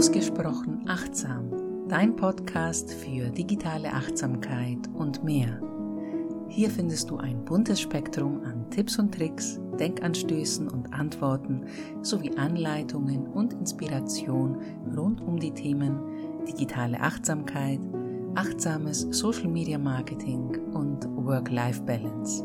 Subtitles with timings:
[0.00, 5.60] Ausgesprochen achtsam, dein Podcast für digitale Achtsamkeit und mehr.
[6.48, 11.66] Hier findest du ein buntes Spektrum an Tipps und Tricks, Denkanstößen und Antworten
[12.00, 14.62] sowie Anleitungen und Inspiration
[14.96, 16.00] rund um die Themen
[16.46, 17.80] digitale Achtsamkeit,
[18.34, 22.44] achtsames Social Media Marketing und Work-Life-Balance.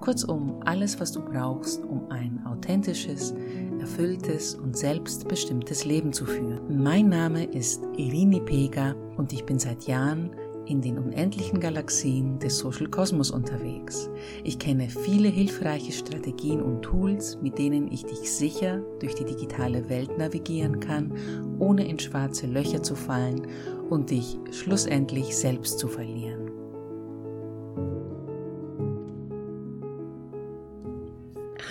[0.00, 3.34] Kurzum, alles, was du brauchst, um ein authentisches,
[3.80, 6.82] erfülltes und selbstbestimmtes Leben zu führen.
[6.82, 10.30] Mein Name ist Irini Pega und ich bin seit Jahren
[10.66, 14.10] in den unendlichen Galaxien des Social Kosmos unterwegs.
[14.44, 19.88] Ich kenne viele hilfreiche Strategien und Tools, mit denen ich dich sicher durch die digitale
[19.88, 21.12] Welt navigieren kann,
[21.58, 23.46] ohne in schwarze Löcher zu fallen
[23.88, 26.50] und dich schlussendlich selbst zu verlieren.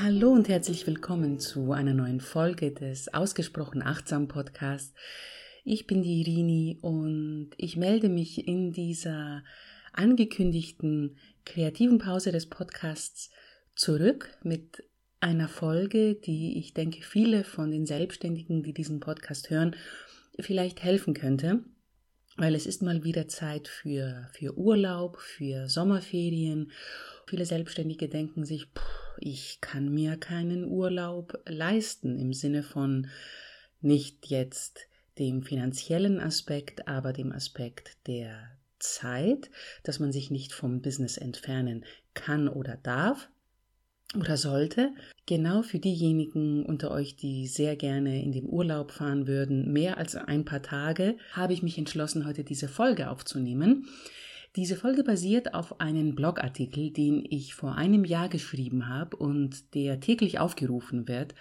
[0.01, 4.93] Hallo und herzlich willkommen zu einer neuen Folge des Ausgesprochen Achtsam Podcasts.
[5.67, 9.43] Ich bin die Irini und ich melde mich in dieser
[9.93, 13.31] angekündigten kreativen Pause des Podcasts
[13.75, 14.83] zurück mit
[15.21, 19.75] einer Folge, die ich denke viele von den Selbstständigen, die diesen Podcast hören,
[20.39, 21.63] vielleicht helfen könnte,
[22.37, 26.71] weil es ist mal wieder Zeit für, für Urlaub, für Sommerferien.
[27.25, 28.67] Viele Selbstständige denken sich,
[29.17, 33.07] ich kann mir keinen Urlaub leisten im Sinne von
[33.81, 34.87] nicht jetzt
[35.19, 39.49] dem finanziellen Aspekt, aber dem Aspekt der Zeit,
[39.83, 43.29] dass man sich nicht vom Business entfernen kann oder darf
[44.15, 44.91] oder sollte.
[45.25, 50.15] Genau für diejenigen unter euch, die sehr gerne in den Urlaub fahren würden, mehr als
[50.15, 53.87] ein paar Tage, habe ich mich entschlossen, heute diese Folge aufzunehmen.
[54.55, 59.99] Diese Folge basiert auf einem Blogartikel, den ich vor einem Jahr geschrieben habe und der
[59.99, 61.35] täglich aufgerufen wird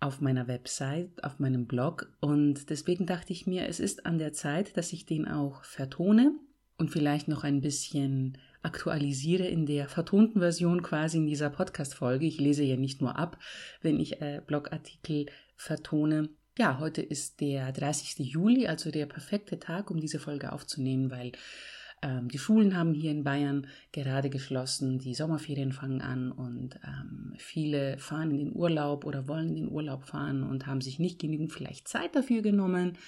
[0.00, 2.12] auf meiner Website, auf meinem Blog.
[2.20, 6.32] Und deswegen dachte ich mir, es ist an der Zeit, dass ich den auch vertone
[6.78, 12.26] und vielleicht noch ein bisschen aktualisiere in der vertonten Version quasi in dieser Podcast-Folge.
[12.26, 13.38] Ich lese ja nicht nur ab,
[13.80, 16.28] wenn ich äh, Blogartikel vertone.
[16.58, 18.18] Ja, heute ist der 30.
[18.26, 21.32] Juli, also der perfekte Tag, um diese Folge aufzunehmen, weil
[22.02, 27.34] ähm, die Schulen haben hier in Bayern gerade geschlossen, die Sommerferien fangen an und ähm,
[27.38, 31.18] viele fahren in den Urlaub oder wollen in den Urlaub fahren und haben sich nicht
[31.18, 32.98] genügend vielleicht Zeit dafür genommen.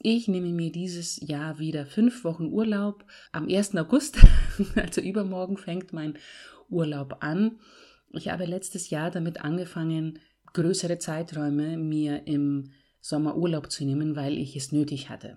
[0.00, 3.04] Ich nehme mir dieses Jahr wieder fünf Wochen Urlaub.
[3.32, 3.76] Am 1.
[3.76, 4.18] August,
[4.76, 6.14] also übermorgen, fängt mein
[6.68, 7.58] Urlaub an.
[8.12, 10.20] Ich habe letztes Jahr damit angefangen,
[10.52, 12.70] größere Zeiträume mir im
[13.00, 15.36] Sommer Urlaub zu nehmen, weil ich es nötig hatte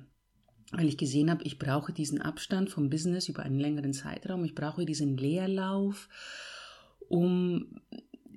[0.72, 4.56] weil ich gesehen habe, ich brauche diesen Abstand vom Business über einen längeren Zeitraum, ich
[4.56, 6.10] brauche diesen Leerlauf,
[7.08, 7.82] um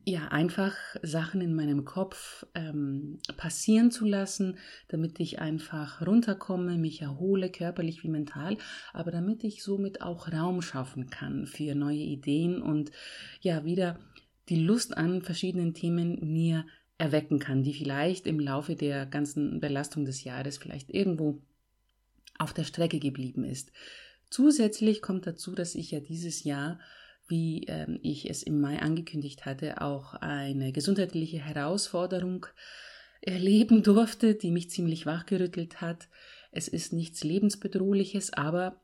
[0.05, 4.59] ja einfach Sachen in meinem Kopf ähm, passieren zu lassen,
[4.89, 8.57] damit ich einfach runterkomme, mich erhole, körperlich wie mental,
[8.93, 12.91] aber damit ich somit auch Raum schaffen kann für neue Ideen und
[13.41, 13.99] ja wieder
[14.49, 16.65] die Lust an verschiedenen Themen mir
[16.99, 21.41] erwecken kann, die vielleicht im Laufe der ganzen Belastung des Jahres vielleicht irgendwo
[22.39, 23.73] auf der Strecke geblieben ist.
[24.31, 26.79] Zusätzlich kommt dazu, dass ich ja dieses Jahr,
[27.29, 32.47] wie ähm, ich es im Mai angekündigt hatte, auch eine gesundheitliche Herausforderung
[33.21, 36.09] erleben durfte, die mich ziemlich wachgerüttelt hat.
[36.53, 38.81] Es ist nichts lebensbedrohliches, aber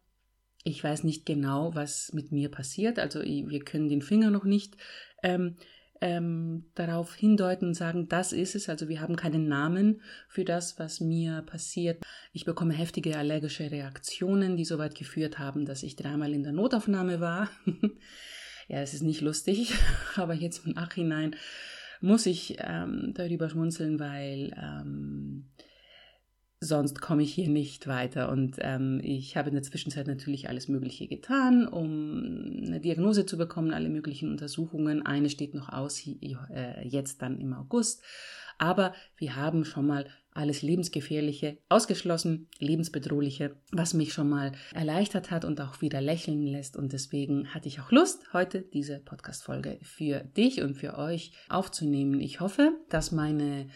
[0.65, 2.99] ich weiß nicht genau, was mit mir passiert.
[2.99, 4.77] Also wir können den Finger noch nicht
[5.23, 5.57] ähm,
[6.01, 8.69] ähm, darauf hindeuten und sagen, das ist es.
[8.69, 12.03] Also wir haben keinen Namen für das, was mir passiert.
[12.33, 16.53] Ich bekomme heftige allergische Reaktionen, die so weit geführt haben, dass ich dreimal in der
[16.53, 17.51] Notaufnahme war.
[18.69, 19.75] ja, es ist nicht lustig,
[20.17, 21.37] aber jetzt im Nachhinein
[22.01, 25.47] muss ich ähm, darüber schmunzeln, weil ähm,
[26.67, 28.31] sonst komme ich hier nicht weiter.
[28.31, 33.39] Und ähm, ich habe in der Zwischenzeit natürlich alles Mögliche getan, um eine Diagnose zu
[33.39, 35.07] bekommen, alle möglichen Untersuchungen.
[35.07, 38.03] Eine steht noch aus, äh, jetzt dann im August.
[38.59, 45.45] Aber wir haben schon mal alles Lebensgefährliche ausgeschlossen, lebensbedrohliche, was mich schon mal erleichtert hat
[45.45, 46.77] und auch wieder lächeln lässt.
[46.77, 52.21] Und deswegen hatte ich auch Lust, heute diese Podcast-Folge für dich und für euch aufzunehmen.
[52.21, 53.69] Ich hoffe, dass meine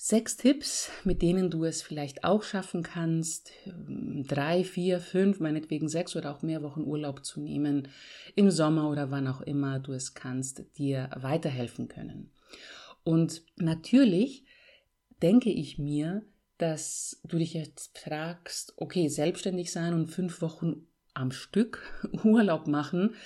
[0.00, 6.14] Sechs Tipps, mit denen du es vielleicht auch schaffen kannst, drei, vier, fünf, meinetwegen sechs
[6.14, 7.88] oder auch mehr Wochen Urlaub zu nehmen,
[8.36, 12.30] im Sommer oder wann auch immer du es kannst, dir weiterhelfen können.
[13.02, 14.44] Und natürlich
[15.20, 16.24] denke ich mir,
[16.58, 21.82] dass du dich jetzt fragst, okay, selbstständig sein und fünf Wochen am Stück
[22.22, 23.16] Urlaub machen,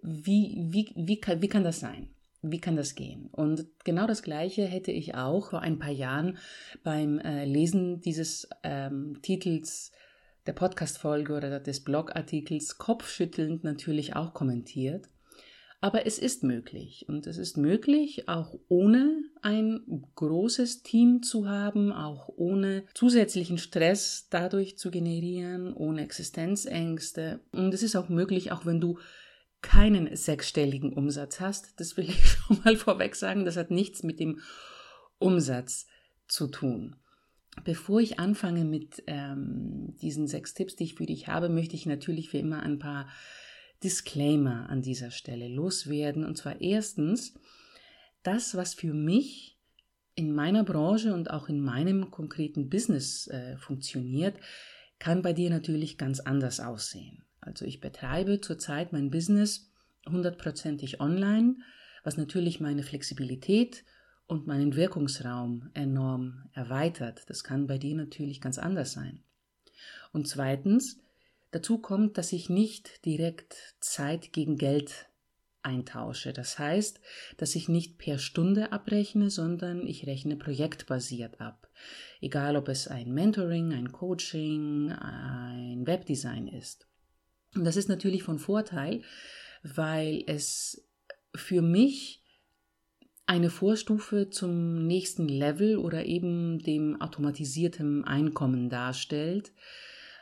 [0.00, 2.08] wie, wie, wie, kann, wie kann das sein?
[2.50, 3.28] Wie kann das gehen?
[3.32, 6.38] Und genau das Gleiche hätte ich auch vor ein paar Jahren
[6.84, 9.92] beim äh, Lesen dieses ähm, Titels
[10.46, 15.08] der Podcast-Folge oder des Blogartikels kopfschüttelnd natürlich auch kommentiert.
[15.80, 21.92] Aber es ist möglich und es ist möglich, auch ohne ein großes Team zu haben,
[21.92, 27.40] auch ohne zusätzlichen Stress dadurch zu generieren, ohne Existenzängste.
[27.52, 28.98] Und es ist auch möglich, auch wenn du
[29.66, 31.80] keinen sechsstelligen Umsatz hast.
[31.80, 33.44] Das will ich schon mal vorweg sagen.
[33.44, 34.40] Das hat nichts mit dem
[35.18, 35.86] Umsatz
[36.28, 36.96] zu tun.
[37.64, 41.86] Bevor ich anfange mit ähm, diesen sechs Tipps, die ich für dich habe, möchte ich
[41.86, 43.08] natürlich wie immer ein paar
[43.82, 46.24] Disclaimer an dieser Stelle loswerden.
[46.24, 47.34] Und zwar erstens,
[48.22, 49.58] das, was für mich
[50.14, 54.36] in meiner Branche und auch in meinem konkreten Business äh, funktioniert,
[54.98, 57.24] kann bei dir natürlich ganz anders aussehen.
[57.46, 59.72] Also ich betreibe zurzeit mein Business
[60.08, 61.56] hundertprozentig online,
[62.04, 63.84] was natürlich meine Flexibilität
[64.26, 67.22] und meinen Wirkungsraum enorm erweitert.
[67.28, 69.22] Das kann bei dir natürlich ganz anders sein.
[70.12, 71.00] Und zweitens,
[71.50, 75.08] dazu kommt, dass ich nicht direkt Zeit gegen Geld
[75.62, 76.32] eintausche.
[76.32, 77.00] Das heißt,
[77.36, 81.68] dass ich nicht per Stunde abrechne, sondern ich rechne projektbasiert ab.
[82.20, 86.86] Egal ob es ein Mentoring, ein Coaching, ein Webdesign ist.
[87.56, 89.02] Und das ist natürlich von Vorteil,
[89.62, 90.86] weil es
[91.34, 92.22] für mich
[93.26, 99.52] eine Vorstufe zum nächsten Level oder eben dem automatisierten Einkommen darstellt,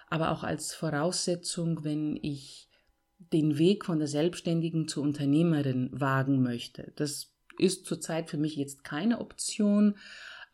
[0.08, 2.69] aber auch als Voraussetzung, wenn ich
[3.19, 6.92] den Weg von der Selbstständigen zur Unternehmerin wagen möchte.
[6.96, 9.96] Das ist zurzeit für mich jetzt keine Option.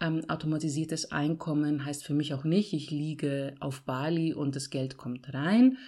[0.01, 4.97] Ähm, automatisiertes Einkommen heißt für mich auch nicht, ich liege auf Bali und das Geld
[4.97, 5.79] kommt rein,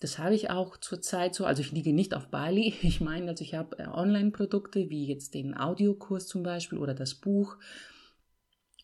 [0.00, 1.44] das habe ich auch zurzeit so.
[1.44, 2.74] Also ich liege nicht auf Bali.
[2.82, 7.14] Ich meine, also ich habe äh, Online-Produkte wie jetzt den Audiokurs zum Beispiel oder das
[7.14, 7.56] Buch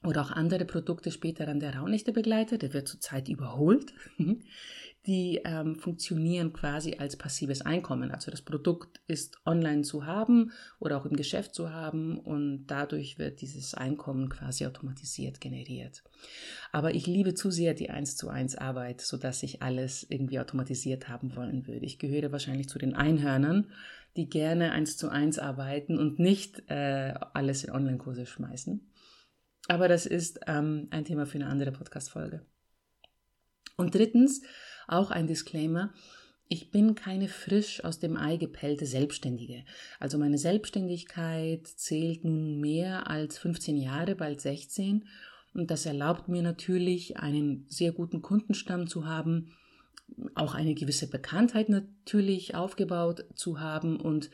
[0.04, 2.58] oder auch andere Produkte später an der Raunächte Begleiter.
[2.58, 3.92] Der wird zurzeit überholt
[5.06, 8.10] die ähm, funktionieren quasi als passives Einkommen.
[8.10, 10.50] Also das Produkt ist online zu haben
[10.80, 16.02] oder auch im Geschäft zu haben und dadurch wird dieses Einkommen quasi automatisiert generiert.
[16.72, 21.08] Aber ich liebe zu sehr die 1 zu 1 Arbeit, sodass ich alles irgendwie automatisiert
[21.08, 21.86] haben wollen würde.
[21.86, 23.70] Ich gehöre wahrscheinlich zu den Einhörnern,
[24.16, 28.80] die gerne 1 zu 1 arbeiten und nicht äh, alles in Online-Kurse schmeißen.
[29.68, 32.42] Aber das ist ähm, ein Thema für eine andere Podcast-Folge.
[33.76, 34.42] Und drittens,
[34.88, 35.92] auch ein Disclaimer.
[36.48, 39.64] Ich bin keine frisch aus dem Ei gepellte Selbstständige.
[39.98, 45.04] Also meine Selbstständigkeit zählt nun mehr als 15 Jahre, bald 16.
[45.54, 49.52] Und das erlaubt mir natürlich, einen sehr guten Kundenstamm zu haben,
[50.36, 54.30] auch eine gewisse Bekanntheit natürlich aufgebaut zu haben und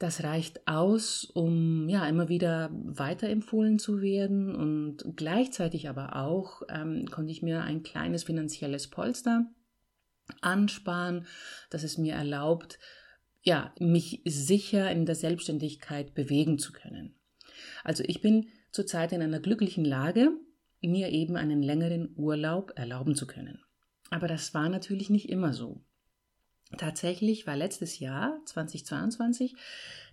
[0.00, 7.06] das reicht aus, um ja immer wieder weiterempfohlen zu werden und gleichzeitig aber auch ähm,
[7.10, 9.44] konnte ich mir ein kleines finanzielles Polster
[10.40, 11.26] ansparen,
[11.68, 12.78] das es mir erlaubt,
[13.42, 17.20] ja, mich sicher in der Selbstständigkeit bewegen zu können.
[17.84, 20.30] Also ich bin zurzeit in einer glücklichen Lage,
[20.80, 23.62] mir eben einen längeren Urlaub erlauben zu können.
[24.08, 25.84] Aber das war natürlich nicht immer so.
[26.76, 29.54] Tatsächlich war letztes Jahr, 2022,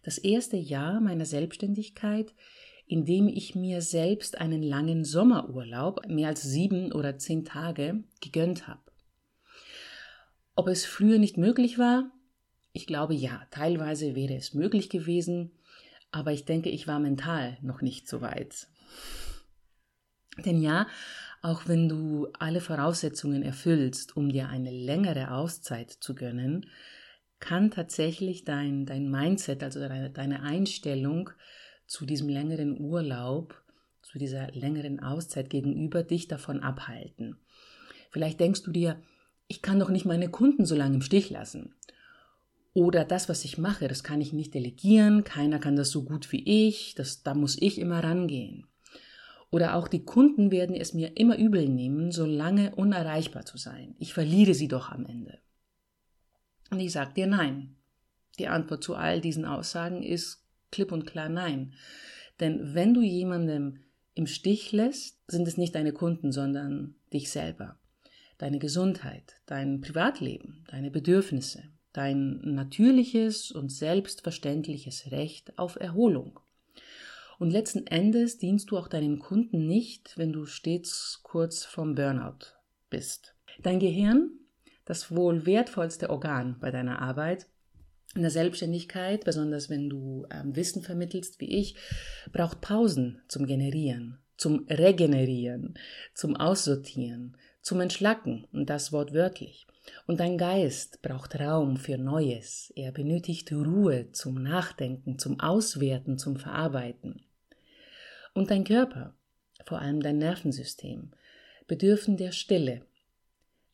[0.03, 2.33] das erste Jahr meiner Selbstständigkeit,
[2.87, 8.67] in dem ich mir selbst einen langen Sommerurlaub, mehr als sieben oder zehn Tage, gegönnt
[8.67, 8.81] habe.
[10.55, 12.11] Ob es früher nicht möglich war?
[12.73, 15.51] Ich glaube ja, teilweise wäre es möglich gewesen,
[16.11, 18.67] aber ich denke, ich war mental noch nicht so weit.
[20.45, 20.87] Denn ja,
[21.41, 26.65] auch wenn du alle Voraussetzungen erfüllst, um dir eine längere Auszeit zu gönnen,
[27.39, 31.29] kann tatsächlich dein, dein Mindset, also deine, deine Einstellung
[31.85, 33.61] zu diesem längeren Urlaub,
[34.01, 37.37] zu dieser längeren Auszeit gegenüber dich davon abhalten.
[38.09, 39.01] Vielleicht denkst du dir,
[39.47, 41.75] ich kann doch nicht meine Kunden so lange im Stich lassen.
[42.73, 46.31] Oder das, was ich mache, das kann ich nicht delegieren, keiner kann das so gut
[46.31, 48.67] wie ich, das, da muss ich immer rangehen.
[49.49, 53.95] Oder auch die Kunden werden es mir immer übel nehmen, so lange unerreichbar zu sein.
[53.97, 55.39] Ich verliere sie doch am Ende.
[56.69, 57.75] Und ich sage dir nein.
[58.39, 61.73] Die Antwort zu all diesen Aussagen ist klipp und klar nein.
[62.39, 63.79] Denn wenn du jemandem
[64.15, 67.79] im Stich lässt, sind es nicht deine Kunden, sondern dich selber
[68.37, 71.63] deine Gesundheit, dein Privatleben, deine Bedürfnisse,
[71.93, 76.39] dein natürliches und selbstverständliches Recht auf Erholung.
[77.39, 82.55] Und letzten Endes dienst du auch deinen Kunden nicht, wenn du stets kurz vom Burnout
[82.89, 83.35] bist.
[83.61, 84.31] Dein Gehirn,
[84.85, 87.47] das wohl wertvollste Organ bei deiner Arbeit,
[88.15, 91.75] In der Selbstständigkeit, besonders wenn du ähm, Wissen vermittelst wie ich,
[92.31, 95.77] braucht Pausen zum Generieren, zum Regenerieren,
[96.15, 99.67] zum Aussortieren, zum Entschlacken und das wortwörtlich.
[100.07, 102.71] Und dein Geist braucht Raum für Neues.
[102.75, 107.26] Er benötigt Ruhe zum Nachdenken, zum Auswerten, zum Verarbeiten.
[108.37, 109.15] Und dein Körper,
[109.65, 111.11] vor allem dein Nervensystem,
[111.67, 112.83] bedürfen der Stille,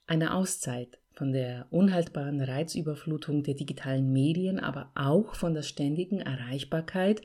[0.08, 7.22] einer Auszeit von der unhaltbaren Reizüberflutung der digitalen Medien, aber auch von der ständigen Erreichbarkeit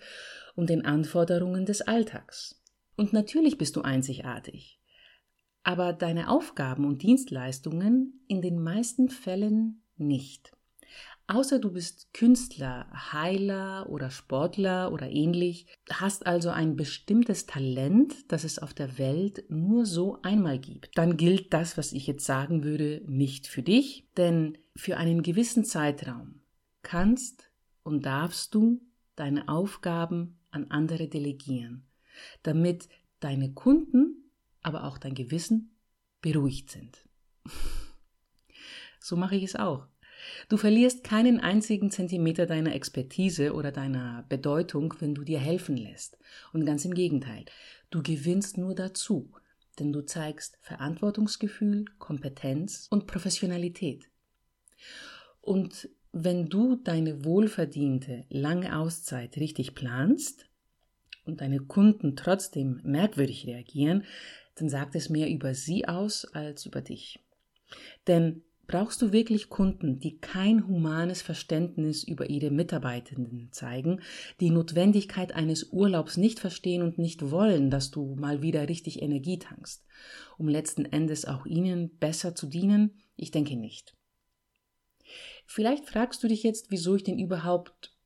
[0.56, 2.60] und den Anforderungen des Alltags.
[2.96, 4.78] Und natürlich bist du einzigartig
[5.68, 10.56] aber deine Aufgaben und Dienstleistungen in den meisten Fällen nicht.
[11.30, 18.44] Außer du bist Künstler, Heiler oder Sportler oder ähnlich, hast also ein bestimmtes Talent, das
[18.44, 20.96] es auf der Welt nur so einmal gibt.
[20.96, 25.66] Dann gilt das, was ich jetzt sagen würde, nicht für dich, denn für einen gewissen
[25.66, 26.40] Zeitraum
[26.80, 27.50] kannst
[27.82, 28.80] und darfst du
[29.14, 31.86] deine Aufgaben an andere delegieren,
[32.42, 32.88] damit
[33.20, 34.30] deine Kunden
[34.62, 35.76] aber auch dein Gewissen
[36.22, 37.06] beruhigt sind.
[39.00, 39.86] so mache ich es auch.
[40.48, 46.18] Du verlierst keinen einzigen Zentimeter deiner Expertise oder deiner Bedeutung, wenn du dir helfen lässt.
[46.52, 47.44] Und ganz im Gegenteil,
[47.90, 49.32] du gewinnst nur dazu,
[49.78, 54.08] denn du zeigst Verantwortungsgefühl, Kompetenz und Professionalität.
[55.40, 60.46] Und wenn du deine wohlverdiente lange Auszeit richtig planst
[61.24, 64.04] und deine Kunden trotzdem merkwürdig reagieren,
[64.56, 67.20] dann sagt es mehr über sie aus als über dich.
[68.06, 74.02] Denn brauchst du wirklich Kunden, die kein humanes Verständnis über ihre Mitarbeitenden zeigen,
[74.40, 79.38] die Notwendigkeit eines Urlaubs nicht verstehen und nicht wollen, dass du mal wieder richtig Energie
[79.38, 79.84] tankst,
[80.36, 83.00] um letzten Endes auch ihnen besser zu dienen?
[83.16, 83.96] Ich denke nicht.
[85.46, 87.96] Vielleicht fragst du dich jetzt, wieso ich denn überhaupt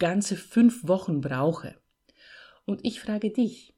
[0.00, 1.76] ganze fünf Wochen brauche.
[2.64, 3.72] Und ich frage dich,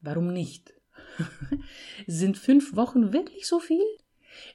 [0.00, 0.72] warum nicht?
[2.06, 3.84] Sind fünf Wochen wirklich so viel?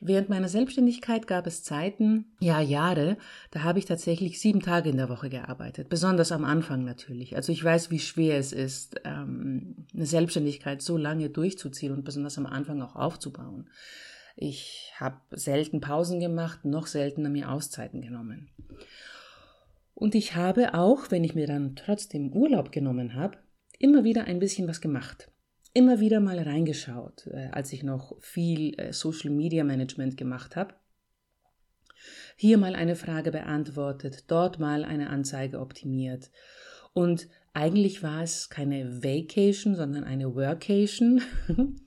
[0.01, 3.17] Während meiner Selbstständigkeit gab es Zeiten, ja Jahre,
[3.51, 7.35] da habe ich tatsächlich sieben Tage in der Woche gearbeitet, besonders am Anfang natürlich.
[7.35, 12.37] Also ich weiß, wie schwer es ist, ähm, eine Selbstständigkeit so lange durchzuziehen und besonders
[12.37, 13.69] am Anfang auch aufzubauen.
[14.35, 18.49] Ich habe selten Pausen gemacht, noch seltener mir Auszeiten genommen.
[19.93, 23.37] Und ich habe auch, wenn ich mir dann trotzdem Urlaub genommen habe,
[23.79, 25.29] immer wieder ein bisschen was gemacht
[25.75, 30.73] immer wieder mal reingeschaut, äh, als ich noch viel äh, Social Media Management gemacht habe.
[32.37, 36.31] Hier mal eine Frage beantwortet, dort mal eine Anzeige optimiert.
[36.93, 41.21] Und eigentlich war es keine Vacation, sondern eine Workation.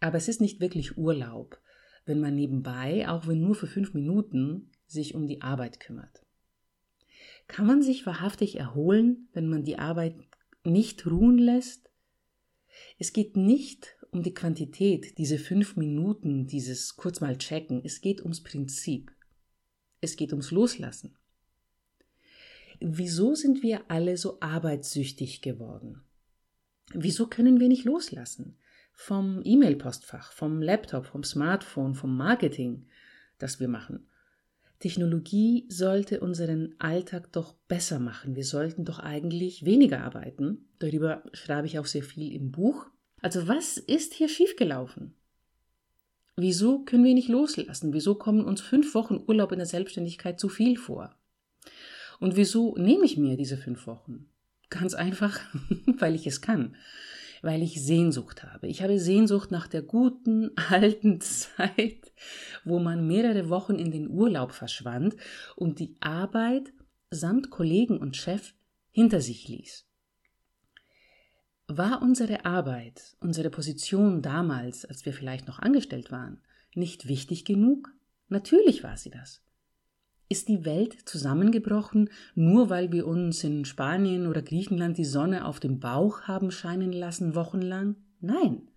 [0.00, 1.58] Aber es ist nicht wirklich Urlaub,
[2.04, 6.22] wenn man nebenbei, auch wenn nur für fünf Minuten, sich um die Arbeit kümmert.
[7.48, 10.16] Kann man sich wahrhaftig erholen, wenn man die Arbeit
[10.64, 11.91] nicht ruhen lässt?
[12.98, 17.82] Es geht nicht um die Quantität, diese fünf Minuten, dieses kurz mal checken.
[17.84, 19.10] Es geht ums Prinzip.
[20.00, 21.16] Es geht ums Loslassen.
[22.80, 26.02] Wieso sind wir alle so arbeitssüchtig geworden?
[26.92, 28.58] Wieso können wir nicht loslassen?
[28.92, 32.86] Vom E-Mail-Postfach, vom Laptop, vom Smartphone, vom Marketing,
[33.38, 34.08] das wir machen.
[34.82, 38.34] Technologie sollte unseren Alltag doch besser machen.
[38.34, 40.66] Wir sollten doch eigentlich weniger arbeiten.
[40.80, 42.86] Darüber schreibe ich auch sehr viel im Buch.
[43.20, 45.14] Also was ist hier schiefgelaufen?
[46.34, 47.92] Wieso können wir nicht loslassen?
[47.92, 51.14] Wieso kommen uns fünf Wochen Urlaub in der Selbstständigkeit zu viel vor?
[52.18, 54.30] Und wieso nehme ich mir diese fünf Wochen?
[54.68, 55.38] Ganz einfach,
[55.86, 56.74] weil ich es kann
[57.42, 58.68] weil ich Sehnsucht habe.
[58.68, 62.12] Ich habe Sehnsucht nach der guten alten Zeit,
[62.64, 65.16] wo man mehrere Wochen in den Urlaub verschwand
[65.56, 66.72] und die Arbeit
[67.10, 68.54] samt Kollegen und Chef
[68.90, 69.86] hinter sich ließ.
[71.68, 76.40] War unsere Arbeit, unsere Position damals, als wir vielleicht noch angestellt waren,
[76.74, 77.90] nicht wichtig genug?
[78.28, 79.42] Natürlich war sie das.
[80.32, 85.60] Ist die Welt zusammengebrochen, nur weil wir uns in Spanien oder Griechenland die Sonne auf
[85.60, 87.96] dem Bauch haben scheinen lassen wochenlang?
[88.18, 88.70] Nein.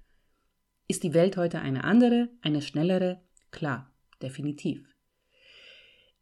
[0.90, 3.22] Ist die Welt heute eine andere, eine schnellere?
[3.52, 3.90] Klar,
[4.22, 4.86] definitiv.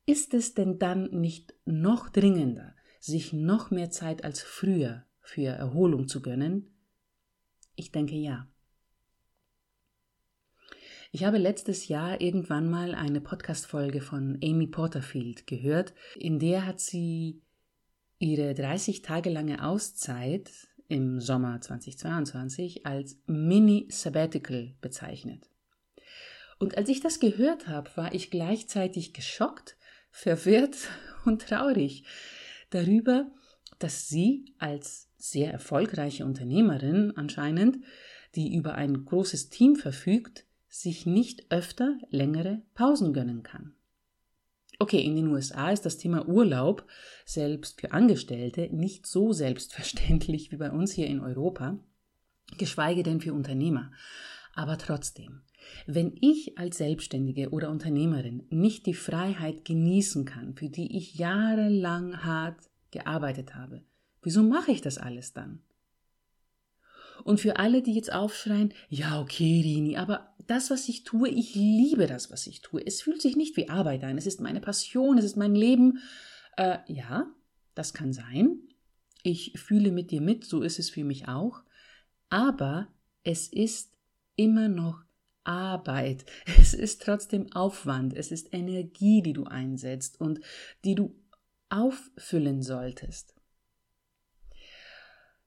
[0.06, 6.08] Ist es denn dann nicht noch dringender, sich noch mehr Zeit als früher für Erholung
[6.08, 6.78] zu gönnen?
[7.76, 8.53] Ich denke ja.
[11.16, 16.80] Ich habe letztes Jahr irgendwann mal eine Podcast-Folge von Amy Porterfield gehört, in der hat
[16.80, 17.44] sie
[18.18, 20.50] ihre 30 Tage lange Auszeit
[20.88, 25.52] im Sommer 2022 als Mini-Sabbatical bezeichnet.
[26.58, 29.78] Und als ich das gehört habe, war ich gleichzeitig geschockt,
[30.10, 30.78] verwirrt
[31.26, 32.06] und traurig
[32.72, 33.30] darüber,
[33.78, 37.78] dass sie als sehr erfolgreiche Unternehmerin anscheinend,
[38.34, 43.76] die über ein großes Team verfügt, sich nicht öfter längere Pausen gönnen kann.
[44.80, 46.88] Okay, in den USA ist das Thema Urlaub
[47.26, 51.78] selbst für Angestellte nicht so selbstverständlich wie bei uns hier in Europa,
[52.58, 53.92] geschweige denn für Unternehmer.
[54.56, 55.44] Aber trotzdem,
[55.86, 62.24] wenn ich als Selbstständige oder Unternehmerin nicht die Freiheit genießen kann, für die ich jahrelang
[62.24, 62.58] hart
[62.90, 63.84] gearbeitet habe,
[64.24, 65.62] wieso mache ich das alles dann?
[67.24, 71.56] Und für alle, die jetzt aufschreien, ja, okay, Rini, aber das, was ich tue, ich
[71.56, 72.86] liebe das, was ich tue.
[72.86, 74.18] Es fühlt sich nicht wie Arbeit an.
[74.18, 76.00] Es ist meine Passion, es ist mein Leben.
[76.58, 77.28] Äh, ja,
[77.76, 78.60] das kann sein.
[79.24, 81.64] Ich fühle mit dir mit, so ist es für mich auch.
[82.30, 82.90] Aber
[83.24, 83.94] es ist
[84.36, 85.04] immer noch
[85.44, 86.26] Arbeit.
[86.58, 88.14] Es ist trotzdem Aufwand.
[88.14, 90.40] Es ist Energie, die du einsetzt und
[90.84, 91.16] die du
[91.70, 93.34] auffüllen solltest.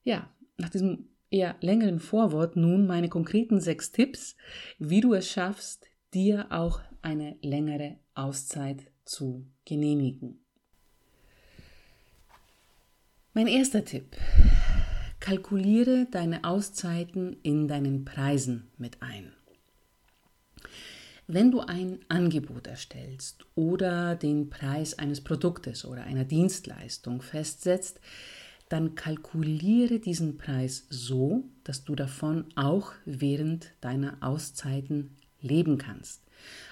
[0.04, 4.36] Ja, nach diesem eher längeren Vorwort nun meine konkreten sechs Tipps,
[4.78, 10.40] wie du es schaffst, dir auch eine längere Auszeit zu genehmigen.
[13.34, 14.16] Mein erster Tipp.
[15.20, 19.32] Kalkuliere deine Auszeiten in deinen Preisen mit ein.
[21.26, 28.00] Wenn du ein Angebot erstellst oder den Preis eines Produktes oder einer Dienstleistung festsetzt,
[28.68, 36.22] dann kalkuliere diesen Preis so, dass du davon auch während deiner Auszeiten leben kannst.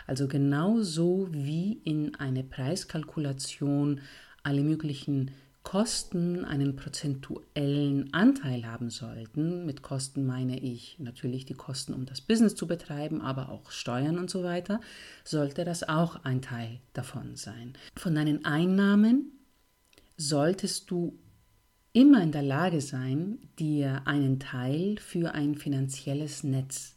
[0.06, 4.00] Also genauso wie in eine Preiskalkulation
[4.42, 5.30] alle möglichen
[5.62, 9.64] Kosten einen prozentuellen Anteil haben sollten.
[9.64, 14.18] Mit Kosten meine ich natürlich die Kosten, um das Business zu betreiben, aber auch Steuern
[14.18, 14.80] und so weiter,
[15.24, 17.72] sollte das auch ein Teil davon sein.
[17.96, 19.32] Von deinen Einnahmen
[20.18, 21.18] solltest du
[21.94, 26.96] immer in der Lage sein, dir einen Teil für ein finanzielles Netz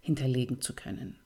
[0.00, 1.16] hinterlegen zu können.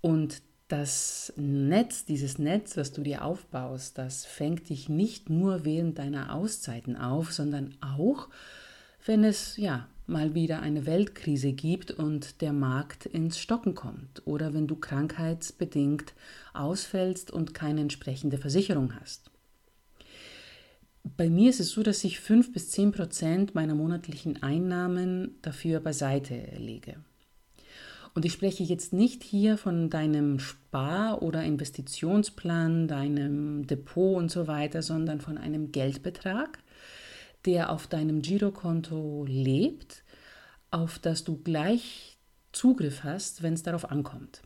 [0.00, 5.98] Und das Netz, dieses Netz, was du dir aufbaust, das fängt dich nicht nur während
[5.98, 8.28] deiner Auszeiten auf, sondern auch,
[9.04, 14.54] wenn es ja mal wieder eine Weltkrise gibt und der Markt ins Stocken kommt oder
[14.54, 16.14] wenn du krankheitsbedingt
[16.54, 19.30] ausfällst und keine entsprechende Versicherung hast.
[21.16, 25.80] Bei mir ist es so, dass ich fünf bis zehn Prozent meiner monatlichen Einnahmen dafür
[25.80, 26.96] beiseite lege.
[28.14, 34.48] Und ich spreche jetzt nicht hier von deinem Spar- oder Investitionsplan, deinem Depot und so
[34.48, 36.58] weiter, sondern von einem Geldbetrag,
[37.44, 40.02] der auf deinem Girokonto lebt,
[40.70, 42.18] auf das du gleich
[42.52, 44.42] Zugriff hast, wenn es darauf ankommt.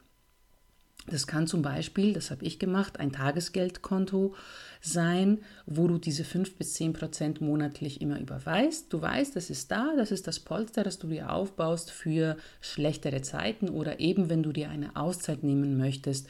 [1.09, 4.35] Das kann zum Beispiel, das habe ich gemacht, ein Tagesgeldkonto
[4.81, 8.93] sein, wo du diese 5 bis 10 Prozent monatlich immer überweist.
[8.93, 13.23] Du weißt, das ist da, das ist das Polster, das du dir aufbaust für schlechtere
[13.23, 16.29] Zeiten oder eben, wenn du dir eine Auszeit nehmen möchtest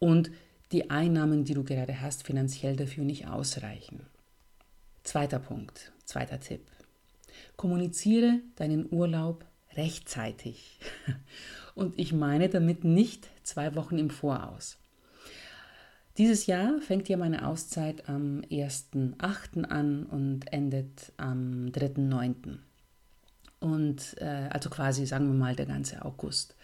[0.00, 0.30] und
[0.72, 4.06] die Einnahmen, die du gerade hast, finanziell dafür nicht ausreichen.
[5.04, 6.66] Zweiter Punkt, zweiter Tipp.
[7.56, 10.80] Kommuniziere deinen Urlaub rechtzeitig.
[11.78, 14.78] Und ich meine damit nicht zwei Wochen im Voraus.
[16.16, 19.62] Dieses Jahr fängt ja meine Auszeit am 1.8.
[19.62, 22.58] an und endet am 3.9.
[23.60, 26.56] Und äh, also quasi, sagen wir mal, der ganze August.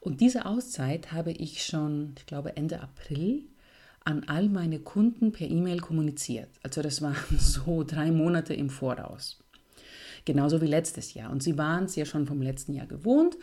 [0.00, 3.46] Und diese Auszeit habe ich schon, ich glaube, Ende April
[4.04, 6.50] an all meine Kunden per E-Mail kommuniziert.
[6.62, 9.42] Also das waren so drei Monate im Voraus.
[10.28, 11.30] Genauso wie letztes Jahr.
[11.30, 13.38] Und sie waren es ja schon vom letzten Jahr gewohnt,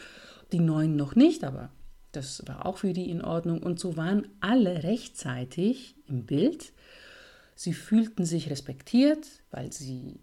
[0.51, 1.71] die neuen noch nicht, aber
[2.11, 3.63] das war auch für die in Ordnung.
[3.63, 6.73] Und so waren alle rechtzeitig im Bild.
[7.55, 10.19] Sie fühlten sich respektiert, weil sie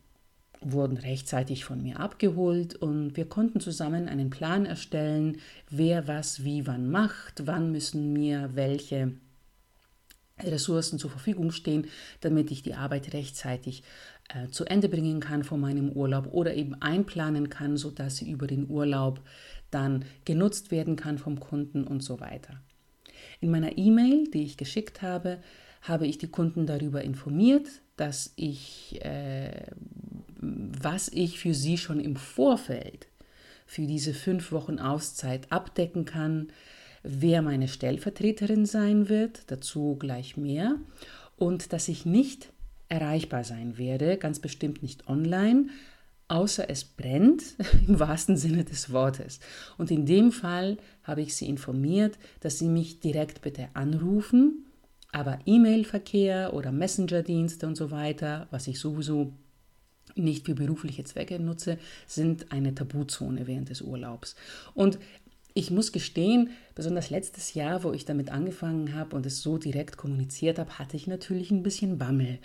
[0.61, 6.69] wurden rechtzeitig von mir abgeholt und wir konnten zusammen einen Plan erstellen, wer was wie
[6.69, 9.15] wann macht, wann müssen mir welche
[10.39, 11.89] Ressourcen zur Verfügung stehen,
[12.21, 13.83] damit ich die Arbeit rechtzeitig
[14.35, 18.47] äh, zu Ende bringen kann vor meinem Urlaub oder eben einplanen kann, sodass sie über
[18.47, 19.21] den Urlaub
[19.71, 22.61] dann genutzt werden kann vom Kunden und so weiter.
[23.41, 25.39] In meiner E-Mail, die ich geschickt habe,
[25.83, 29.67] habe ich die Kunden darüber informiert, dass ich, äh,
[30.41, 33.09] was ich für sie schon im Vorfeld
[33.67, 36.49] für diese fünf Wochen Auszeit abdecken kann,
[37.03, 40.77] wer meine Stellvertreterin sein wird, dazu gleich mehr,
[41.37, 42.53] und dass ich nicht
[42.93, 45.69] erreichbar sein werde, ganz bestimmt nicht online,
[46.29, 47.43] außer es brennt,
[47.89, 49.41] im wahrsten Sinne des Wortes.
[49.79, 54.67] Und in dem Fall habe ich sie informiert, dass sie mich direkt bitte anrufen
[55.11, 59.33] Aber E-Mail-Verkehr oder Messenger-Dienste und so weiter, was ich sowieso
[60.15, 64.37] nicht für berufliche Zwecke nutze, sind eine Tabuzone während des Urlaubs.
[64.75, 64.99] Und
[65.55, 69.97] ich muss gestehen, besonders letztes Jahr, wo ich damit angefangen habe und es so direkt
[69.97, 72.39] kommuniziert habe, hatte ich natürlich ein bisschen Bammel.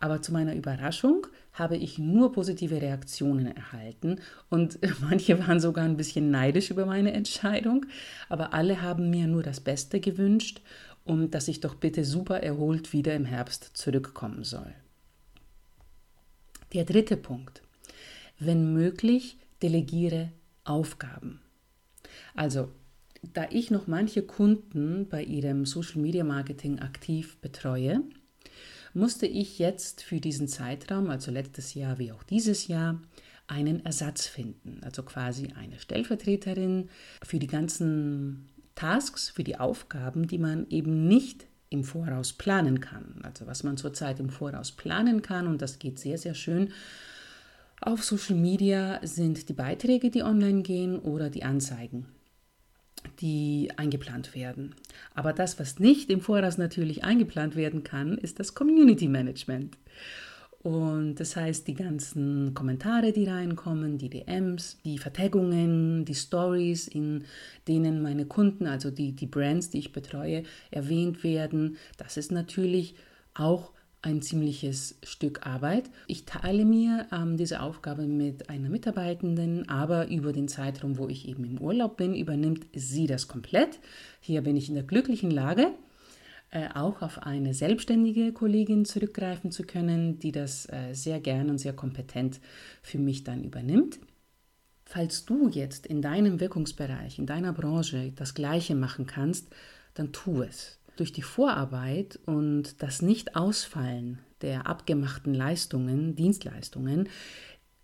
[0.00, 5.96] Aber zu meiner Überraschung habe ich nur positive Reaktionen erhalten und manche waren sogar ein
[5.96, 7.86] bisschen neidisch über meine Entscheidung,
[8.28, 10.60] aber alle haben mir nur das Beste gewünscht
[11.04, 14.74] und dass ich doch bitte super erholt wieder im Herbst zurückkommen soll.
[16.74, 17.62] Der dritte Punkt.
[18.38, 20.30] Wenn möglich, delegiere
[20.64, 21.40] Aufgaben.
[22.34, 22.70] Also,
[23.22, 28.02] da ich noch manche Kunden bei ihrem Social Media Marketing aktiv betreue,
[28.94, 33.00] musste ich jetzt für diesen Zeitraum, also letztes Jahr wie auch dieses Jahr,
[33.46, 34.80] einen Ersatz finden.
[34.82, 36.90] Also quasi eine Stellvertreterin
[37.22, 43.20] für die ganzen Tasks, für die Aufgaben, die man eben nicht im Voraus planen kann.
[43.22, 46.72] Also was man zurzeit im Voraus planen kann und das geht sehr, sehr schön.
[47.80, 52.06] Auf Social Media sind die Beiträge, die online gehen oder die Anzeigen,
[53.20, 54.74] die eingeplant werden.
[55.14, 59.78] Aber das, was nicht im Voraus natürlich eingeplant werden kann, ist das Community Management.
[60.60, 67.24] Und das heißt, die ganzen Kommentare, die reinkommen, die DMs, die Vertaggungen, die Stories, in
[67.68, 72.96] denen meine Kunden, also die, die Brands, die ich betreue, erwähnt werden, das ist natürlich
[73.34, 75.90] auch ein ziemliches Stück Arbeit.
[76.06, 81.28] Ich teile mir ähm, diese Aufgabe mit einer Mitarbeitenden, aber über den Zeitraum, wo ich
[81.28, 83.80] eben im Urlaub bin, übernimmt sie das komplett.
[84.20, 85.72] Hier bin ich in der glücklichen Lage,
[86.50, 91.58] äh, auch auf eine selbstständige Kollegin zurückgreifen zu können, die das äh, sehr gern und
[91.58, 92.40] sehr kompetent
[92.82, 93.98] für mich dann übernimmt.
[94.84, 99.48] Falls du jetzt in deinem Wirkungsbereich, in deiner Branche das Gleiche machen kannst,
[99.94, 100.78] dann tu es.
[100.98, 107.08] Durch die Vorarbeit und das Nicht-Ausfallen der abgemachten Leistungen, Dienstleistungen,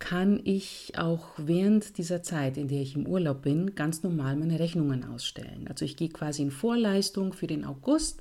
[0.01, 4.59] kann ich auch während dieser Zeit, in der ich im Urlaub bin, ganz normal meine
[4.59, 5.69] Rechnungen ausstellen.
[5.69, 8.21] Also ich gehe quasi in Vorleistung für den August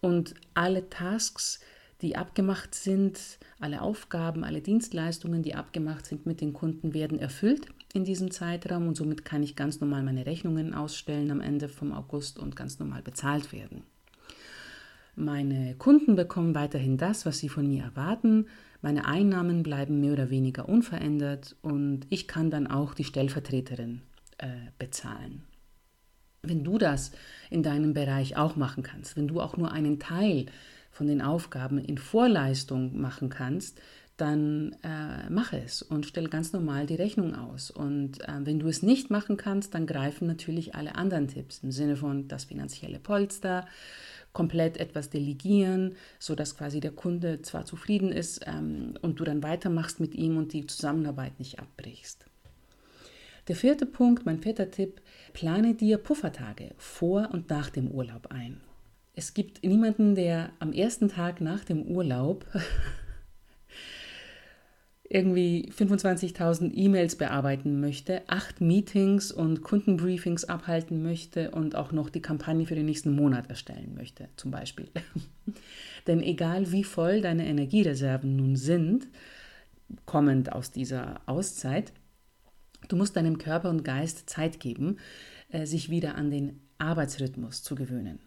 [0.00, 1.60] und alle Tasks,
[2.00, 3.20] die abgemacht sind,
[3.60, 8.88] alle Aufgaben, alle Dienstleistungen, die abgemacht sind mit den Kunden, werden erfüllt in diesem Zeitraum
[8.88, 12.78] und somit kann ich ganz normal meine Rechnungen ausstellen am Ende vom August und ganz
[12.78, 13.82] normal bezahlt werden.
[15.16, 18.46] Meine Kunden bekommen weiterhin das, was sie von mir erwarten.
[18.82, 24.02] Meine Einnahmen bleiben mehr oder weniger unverändert und ich kann dann auch die Stellvertreterin
[24.38, 24.48] äh,
[24.78, 25.44] bezahlen.
[26.42, 27.12] Wenn du das
[27.48, 30.46] in deinem Bereich auch machen kannst, wenn du auch nur einen Teil
[30.90, 33.80] von den Aufgaben in Vorleistung machen kannst,
[34.16, 37.70] dann äh, mach es und stell ganz normal die Rechnung aus.
[37.70, 41.72] Und äh, wenn du es nicht machen kannst, dann greifen natürlich alle anderen Tipps im
[41.72, 43.66] Sinne von das finanzielle Polster,
[44.34, 50.00] komplett etwas delegieren, sodass quasi der Kunde zwar zufrieden ist ähm, und du dann weitermachst
[50.00, 52.26] mit ihm und die Zusammenarbeit nicht abbrichst.
[53.48, 55.00] Der vierte Punkt, mein vierter Tipp,
[55.32, 58.60] plane dir Puffertage vor und nach dem Urlaub ein.
[59.14, 62.44] Es gibt niemanden, der am ersten Tag nach dem Urlaub
[65.08, 72.22] irgendwie 25.000 E-Mails bearbeiten möchte, acht Meetings und Kundenbriefings abhalten möchte und auch noch die
[72.22, 74.88] Kampagne für den nächsten Monat erstellen möchte, zum Beispiel.
[76.06, 79.06] Denn egal wie voll deine Energiereserven nun sind,
[80.06, 81.92] kommend aus dieser Auszeit,
[82.88, 84.98] Du musst deinem Körper und Geist Zeit geben,
[85.50, 88.18] äh, sich wieder an den Arbeitsrhythmus zu gewöhnen.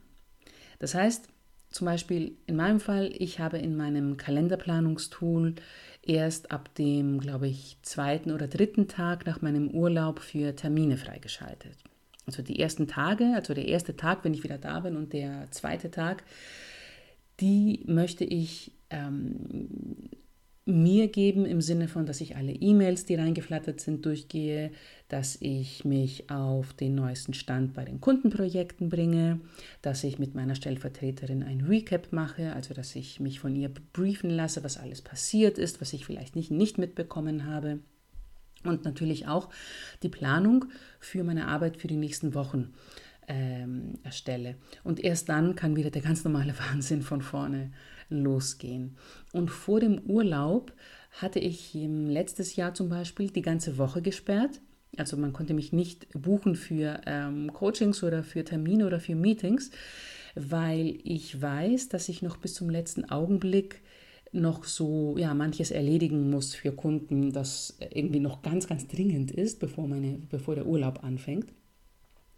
[0.79, 1.27] Das heißt,
[1.69, 5.55] zum Beispiel in meinem Fall, ich habe in meinem Kalenderplanungstool
[6.01, 11.77] erst ab dem, glaube ich, zweiten oder dritten Tag nach meinem Urlaub für Termine freigeschaltet.
[12.25, 15.47] Also die ersten Tage, also der erste Tag, wenn ich wieder da bin und der
[15.51, 16.23] zweite Tag,
[17.39, 20.09] die möchte ich ähm,
[20.67, 24.71] mir geben im Sinne von, dass ich alle E-Mails, die reingeflattert sind, durchgehe,
[25.07, 29.39] dass ich mich auf den neuesten Stand bei den Kundenprojekten bringe,
[29.81, 34.29] dass ich mit meiner Stellvertreterin ein Recap mache, also dass ich mich von ihr briefen
[34.29, 37.79] lasse, was alles passiert ist, was ich vielleicht nicht, nicht mitbekommen habe.
[38.63, 39.49] Und natürlich auch
[40.03, 40.65] die Planung
[40.99, 42.73] für meine Arbeit für die nächsten Wochen
[43.27, 44.55] ähm, erstelle.
[44.83, 47.71] Und erst dann kann wieder der ganz normale Wahnsinn von vorne
[48.09, 48.97] losgehen.
[49.33, 50.73] Und vor dem Urlaub
[51.11, 54.61] hatte ich letztes Jahr zum Beispiel die ganze Woche gesperrt.
[54.97, 59.71] Also man konnte mich nicht buchen für ähm, Coachings oder für Termine oder für Meetings,
[60.35, 63.81] weil ich weiß, dass ich noch bis zum letzten Augenblick
[64.31, 69.59] noch so ja manches erledigen muss für Kunden, das irgendwie noch ganz ganz dringend ist,
[69.59, 71.51] bevor meine bevor der Urlaub anfängt.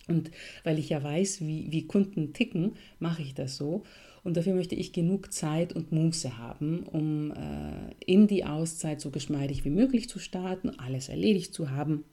[0.09, 0.31] Und
[0.63, 3.83] weil ich ja weiß, wie, wie Kunden ticken, mache ich das so.
[4.23, 9.11] Und dafür möchte ich genug Zeit und Muße haben, um äh, in die Auszeit so
[9.11, 12.03] geschmeidig wie möglich zu starten, alles erledigt zu haben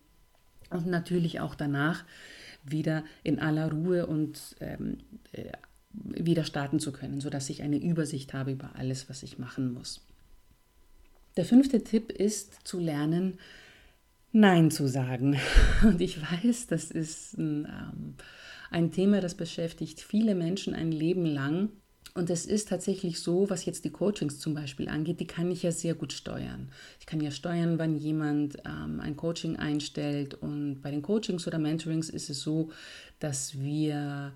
[0.70, 2.04] und natürlich auch danach
[2.64, 4.98] wieder in aller Ruhe und ähm,
[5.32, 5.52] äh,
[5.92, 10.04] wieder starten zu können, sodass ich eine Übersicht habe über alles, was ich machen muss.
[11.36, 13.38] Der fünfte Tipp ist zu lernen,
[14.36, 15.40] Nein zu sagen.
[15.82, 18.14] Und ich weiß, das ist ein, ähm,
[18.70, 21.70] ein Thema, das beschäftigt viele Menschen ein Leben lang.
[22.12, 25.62] Und es ist tatsächlich so, was jetzt die Coachings zum Beispiel angeht, die kann ich
[25.62, 26.70] ja sehr gut steuern.
[27.00, 30.34] Ich kann ja steuern, wann jemand ähm, ein Coaching einstellt.
[30.34, 32.70] Und bei den Coachings oder Mentorings ist es so,
[33.20, 34.34] dass wir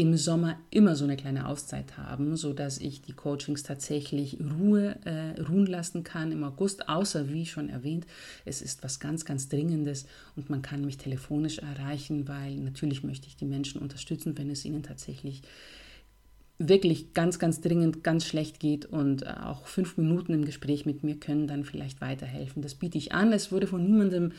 [0.00, 5.38] im Sommer immer so eine kleine Auszeit haben, sodass ich die Coachings tatsächlich Ruhe äh,
[5.42, 8.06] ruhen lassen kann im August, außer wie schon erwähnt,
[8.46, 13.26] es ist was ganz, ganz Dringendes und man kann mich telefonisch erreichen, weil natürlich möchte
[13.26, 15.42] ich die Menschen unterstützen, wenn es ihnen tatsächlich
[16.56, 21.04] wirklich ganz, ganz dringend, ganz schlecht geht und äh, auch fünf Minuten im Gespräch mit
[21.04, 22.62] mir können dann vielleicht weiterhelfen.
[22.62, 23.34] Das biete ich an.
[23.34, 24.32] Es wurde von niemandem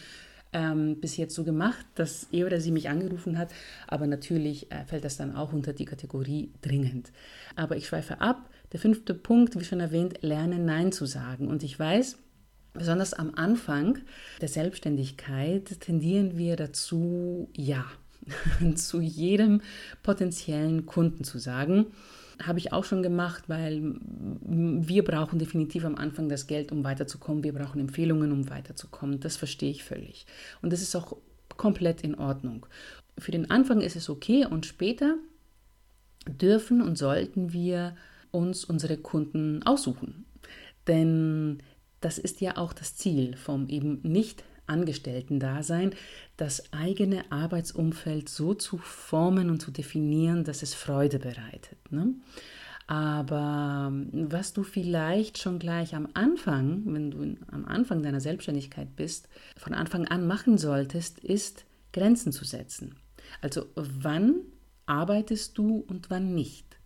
[0.54, 3.50] ähm, bis jetzt so gemacht, dass er oder sie mich angerufen hat.
[3.88, 7.12] Aber natürlich äh, fällt das dann auch unter die Kategorie dringend.
[7.56, 8.50] Aber ich schweife ab.
[8.72, 11.48] Der fünfte Punkt, wie schon erwähnt, lernen Nein zu sagen.
[11.48, 12.18] Und ich weiß,
[12.74, 14.00] besonders am Anfang
[14.40, 17.86] der Selbstständigkeit tendieren wir dazu, ja,
[18.76, 19.62] zu jedem
[20.04, 21.88] potenziellen Kunden zu sagen
[22.46, 27.44] habe ich auch schon gemacht, weil wir brauchen definitiv am Anfang das Geld, um weiterzukommen.
[27.44, 29.20] Wir brauchen Empfehlungen, um weiterzukommen.
[29.20, 30.26] Das verstehe ich völlig.
[30.62, 31.18] Und das ist auch
[31.58, 32.66] komplett in Ordnung.
[33.18, 35.18] Für den Anfang ist es okay und später
[36.28, 37.96] dürfen und sollten wir
[38.32, 40.26] uns unsere Kunden aussuchen.
[40.88, 41.62] Denn
[42.00, 45.96] das ist ja auch das Ziel vom eben nicht Angestellten-Dasein,
[46.38, 51.92] das eigene Arbeitsumfeld so zu formen und zu definieren, dass es Freude bereitet.
[51.92, 52.16] Ne?
[52.88, 59.30] Aber was du vielleicht schon gleich am Anfang, wenn du am Anfang deiner Selbstständigkeit bist,
[59.56, 62.96] von Anfang an machen solltest, ist Grenzen zu setzen.
[63.40, 64.42] Also wann
[64.86, 66.80] arbeitest du und wann nicht?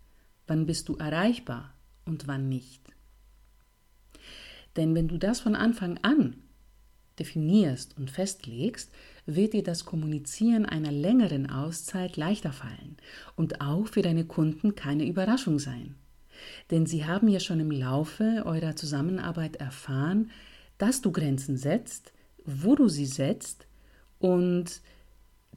[0.47, 1.73] Wann bist du erreichbar
[2.05, 2.83] und wann nicht?
[4.75, 6.35] Denn wenn du das von Anfang an
[7.19, 8.91] definierst und festlegst,
[9.25, 12.97] wird dir das Kommunizieren einer längeren Auszeit leichter fallen
[13.36, 15.95] und auch für deine Kunden keine Überraschung sein.
[16.71, 20.32] Denn sie haben ja schon im Laufe eurer Zusammenarbeit erfahren,
[20.78, 22.13] dass du Grenzen setzt,
[22.45, 23.67] wo du sie setzt
[24.19, 24.82] und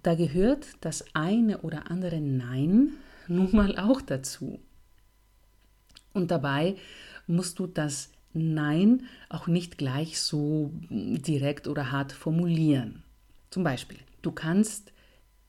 [0.03, 2.93] da gehört das eine oder andere Nein
[3.27, 4.61] nun mal auch dazu.
[6.13, 6.77] Und dabei
[7.27, 13.03] musst du das Nein auch nicht gleich so direkt oder hart formulieren.
[13.51, 14.93] Zum Beispiel, du kannst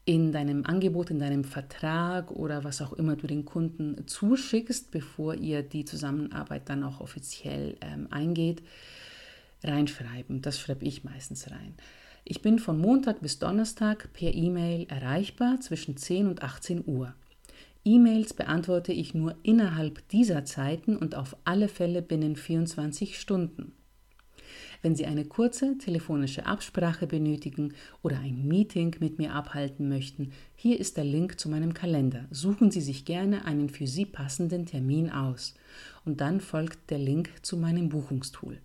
[0.05, 5.35] in deinem Angebot, in deinem Vertrag oder was auch immer du den Kunden zuschickst, bevor
[5.35, 8.63] ihr die Zusammenarbeit dann auch offiziell ähm, eingeht,
[9.63, 10.41] reinschreiben.
[10.41, 11.75] Das schreibe ich meistens rein.
[12.23, 17.13] Ich bin von Montag bis Donnerstag per E-Mail erreichbar zwischen 10 und 18 Uhr.
[17.85, 23.73] E-Mails beantworte ich nur innerhalb dieser Zeiten und auf alle Fälle binnen 24 Stunden.
[24.81, 30.79] Wenn Sie eine kurze telefonische Absprache benötigen oder ein Meeting mit mir abhalten möchten, hier
[30.79, 32.25] ist der Link zu meinem Kalender.
[32.31, 35.55] Suchen Sie sich gerne einen für Sie passenden Termin aus
[36.05, 38.61] und dann folgt der Link zu meinem Buchungstool.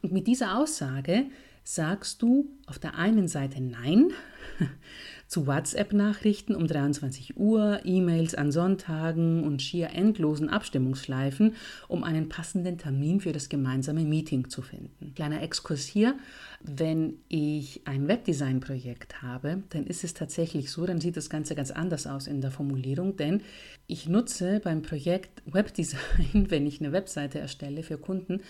[0.00, 1.26] Und mit dieser Aussage
[1.68, 4.12] sagst du auf der einen Seite Nein
[5.26, 11.56] zu WhatsApp-Nachrichten um 23 Uhr, E-Mails an Sonntagen und schier endlosen Abstimmungsschleifen,
[11.88, 15.12] um einen passenden Termin für das gemeinsame Meeting zu finden.
[15.16, 16.16] Kleiner Exkurs hier,
[16.62, 21.72] wenn ich ein Webdesign-Projekt habe, dann ist es tatsächlich so, dann sieht das Ganze ganz
[21.72, 23.42] anders aus in der Formulierung, denn
[23.88, 28.40] ich nutze beim Projekt Webdesign, wenn ich eine Webseite erstelle für Kunden,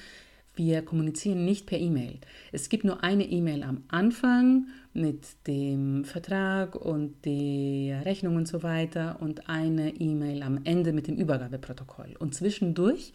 [0.56, 2.18] wir kommunizieren nicht per E-Mail.
[2.50, 8.62] Es gibt nur eine E-Mail am Anfang mit dem Vertrag und der Rechnung und so
[8.62, 12.16] weiter und eine E-Mail am Ende mit dem Übergabeprotokoll.
[12.18, 13.12] Und zwischendurch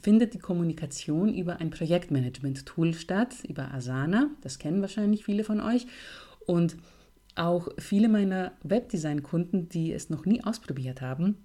[0.00, 4.30] findet die Kommunikation über ein Projektmanagement-Tool statt, über Asana.
[4.40, 5.86] Das kennen wahrscheinlich viele von euch.
[6.46, 6.76] Und
[7.34, 11.36] auch viele meiner Webdesign-Kunden, die es noch nie ausprobiert haben,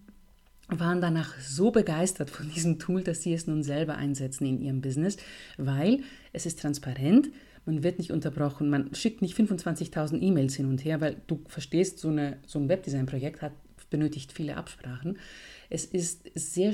[0.67, 4.81] waren danach so begeistert von diesem Tool, dass sie es nun selber einsetzen in ihrem
[4.81, 5.17] Business,
[5.57, 6.01] weil
[6.33, 7.29] es ist transparent,
[7.65, 11.99] man wird nicht unterbrochen, man schickt nicht 25.000 E-Mails hin und her, weil du verstehst,
[11.99, 13.53] so, eine, so ein Webdesign-Projekt hat,
[13.89, 15.17] benötigt viele Absprachen.
[15.69, 16.73] Es ist sehr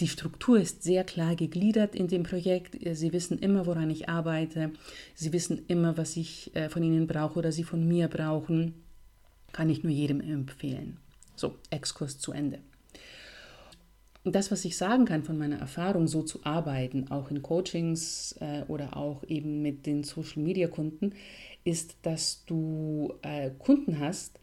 [0.00, 2.76] die Struktur ist sehr klar gegliedert in dem Projekt.
[2.96, 4.72] Sie wissen immer, woran ich arbeite.
[5.14, 8.74] Sie wissen immer, was ich äh, von Ihnen brauche oder Sie von mir brauchen.
[9.52, 10.98] Kann ich nur jedem empfehlen.
[11.34, 12.60] So, Exkurs zu Ende.
[14.24, 18.62] Das, was ich sagen kann von meiner Erfahrung, so zu arbeiten, auch in Coachings äh,
[18.68, 21.14] oder auch eben mit den Social-Media-Kunden,
[21.64, 24.38] ist, dass du äh, Kunden hast,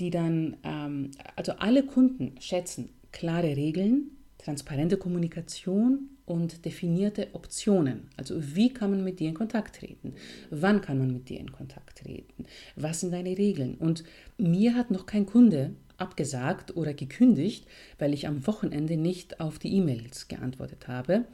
[0.00, 8.08] die dann, ähm, also alle Kunden schätzen klare Regeln, transparente Kommunikation und definierte Optionen.
[8.16, 10.14] Also wie kann man mit dir in Kontakt treten?
[10.50, 12.46] Wann kann man mit dir in Kontakt treten?
[12.74, 13.76] Was sind deine Regeln?
[13.76, 14.02] Und
[14.38, 17.66] mir hat noch kein Kunde abgesagt oder gekündigt,
[17.98, 21.24] weil ich am Wochenende nicht auf die E-Mails geantwortet habe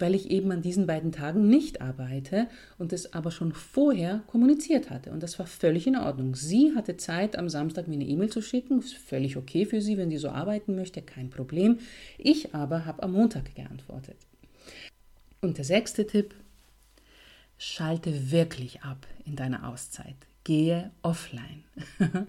[0.00, 4.90] weil ich eben an diesen beiden Tagen nicht arbeite und es aber schon vorher kommuniziert
[4.90, 5.10] hatte.
[5.10, 6.34] Und das war völlig in Ordnung.
[6.34, 8.80] Sie hatte Zeit, am Samstag mir eine E-Mail zu schicken.
[8.80, 11.78] Ist völlig okay für sie, wenn sie so arbeiten möchte, kein Problem.
[12.16, 14.16] Ich aber habe am Montag geantwortet.
[15.40, 16.34] Und der sechste Tipp,
[17.58, 20.27] schalte wirklich ab in deiner Auszeit.
[20.48, 21.64] Gehe offline.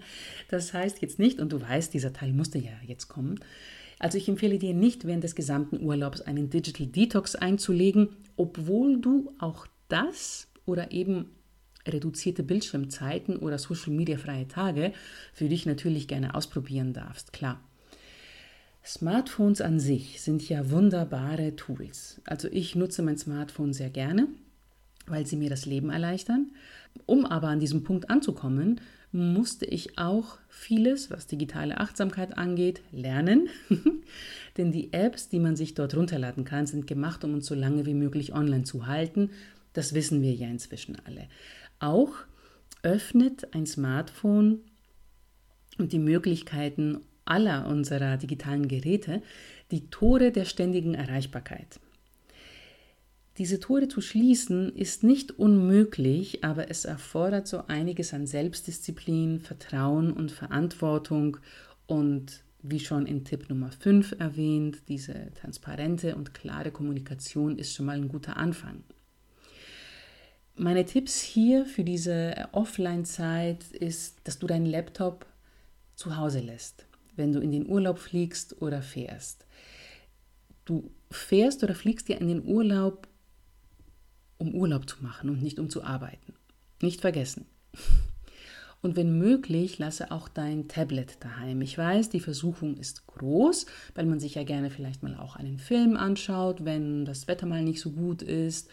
[0.50, 3.40] Das heißt jetzt nicht, und du weißt, dieser Teil musste ja jetzt kommen,
[3.98, 9.32] also ich empfehle dir nicht, während des gesamten Urlaubs einen Digital Detox einzulegen, obwohl du
[9.38, 11.30] auch das oder eben
[11.88, 14.92] reduzierte Bildschirmzeiten oder Social Media freie Tage
[15.32, 17.58] für dich natürlich gerne ausprobieren darfst, klar.
[18.84, 22.20] Smartphones an sich sind ja wunderbare Tools.
[22.26, 24.28] Also ich nutze mein Smartphone sehr gerne,
[25.10, 26.52] weil sie mir das Leben erleichtern.
[27.06, 28.80] Um aber an diesem Punkt anzukommen,
[29.12, 33.48] musste ich auch vieles, was digitale Achtsamkeit angeht, lernen.
[34.56, 37.86] Denn die Apps, die man sich dort runterladen kann, sind gemacht, um uns so lange
[37.86, 39.30] wie möglich online zu halten.
[39.72, 41.28] Das wissen wir ja inzwischen alle.
[41.80, 42.12] Auch
[42.82, 44.60] öffnet ein Smartphone
[45.78, 49.22] und die Möglichkeiten aller unserer digitalen Geräte
[49.70, 51.80] die Tore der ständigen Erreichbarkeit.
[53.38, 60.12] Diese Tore zu schließen ist nicht unmöglich, aber es erfordert so einiges an Selbstdisziplin, Vertrauen
[60.12, 61.38] und Verantwortung
[61.86, 67.86] und wie schon in Tipp Nummer 5 erwähnt, diese transparente und klare Kommunikation ist schon
[67.86, 68.84] mal ein guter Anfang.
[70.56, 75.24] Meine Tipps hier für diese Offline-Zeit ist, dass du deinen Laptop
[75.94, 76.84] zu Hause lässt,
[77.16, 79.46] wenn du in den Urlaub fliegst oder fährst.
[80.66, 83.08] Du fährst oder fliegst ja in den Urlaub,
[84.40, 86.34] um Urlaub zu machen und nicht um zu arbeiten.
[86.80, 87.46] Nicht vergessen.
[88.82, 91.60] Und wenn möglich, lasse auch dein Tablet daheim.
[91.60, 95.58] Ich weiß, die Versuchung ist groß, weil man sich ja gerne vielleicht mal auch einen
[95.58, 98.70] Film anschaut, wenn das Wetter mal nicht so gut ist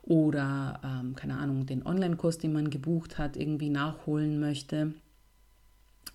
[0.00, 4.94] oder, ähm, keine Ahnung, den Online-Kurs, den man gebucht hat, irgendwie nachholen möchte.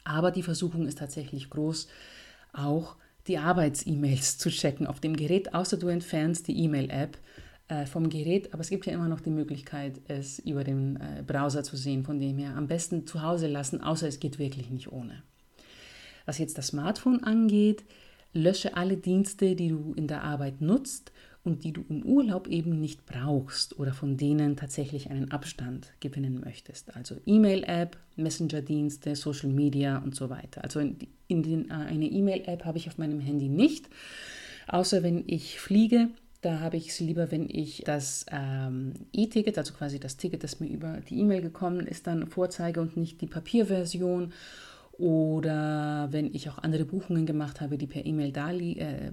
[0.04, 1.88] Aber die Versuchung ist tatsächlich groß,
[2.52, 2.96] auch
[3.28, 7.20] die Arbeits-E-Mails zu checken auf dem Gerät, außer du entfernst die E-Mail-App
[7.68, 11.24] äh, vom Gerät, aber es gibt ja immer noch die Möglichkeit, es über den äh,
[11.26, 14.70] Browser zu sehen, von dem her am besten zu Hause lassen, außer es geht wirklich
[14.70, 15.24] nicht ohne.
[16.26, 17.84] Was jetzt das Smartphone angeht,
[18.34, 21.12] lösche alle Dienste, die du in der Arbeit nutzt
[21.44, 26.42] und die du im Urlaub eben nicht brauchst oder von denen tatsächlich einen Abstand gewinnen
[26.44, 26.96] möchtest.
[26.96, 30.64] Also E-Mail-App, Messenger-Dienste, Social Media und so weiter.
[30.64, 30.98] Also in,
[31.28, 33.90] in den, äh, eine E-Mail-App habe ich auf meinem Handy nicht,
[34.68, 36.10] außer wenn ich fliege
[36.46, 40.60] da habe ich es lieber, wenn ich das ähm, E-Ticket, also quasi das Ticket, das
[40.60, 44.32] mir über die E-Mail gekommen ist, dann vorzeige und nicht die Papierversion.
[44.98, 48.32] Oder wenn ich auch andere Buchungen gemacht habe, die per E-Mail
[48.78, 49.12] äh,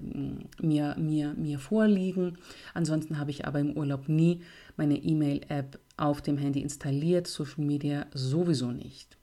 [0.61, 2.37] mir, mir, mir vorliegen.
[2.75, 4.41] Ansonsten habe ich aber im Urlaub nie
[4.77, 9.17] meine E-Mail-App auf dem Handy installiert, Social Media sowieso nicht.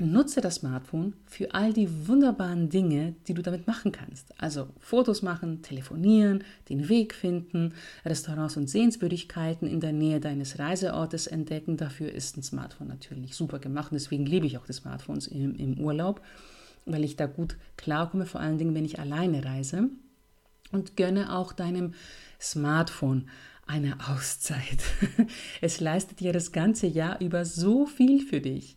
[0.00, 4.32] Nutze das Smartphone für all die wunderbaren Dinge, die du damit machen kannst.
[4.40, 11.26] Also Fotos machen, telefonieren, den Weg finden, Restaurants und Sehenswürdigkeiten in der Nähe deines Reiseortes
[11.26, 11.76] entdecken.
[11.76, 13.90] Dafür ist ein Smartphone natürlich super gemacht.
[13.92, 16.20] Deswegen liebe ich auch die Smartphones im, im Urlaub,
[16.86, 19.90] weil ich da gut klarkomme, vor allen Dingen, wenn ich alleine reise.
[20.72, 21.94] Und gönne auch deinem
[22.40, 23.28] Smartphone
[23.70, 24.82] eine Auszeit.
[25.60, 28.76] Es leistet dir das ganze Jahr über so viel für dich.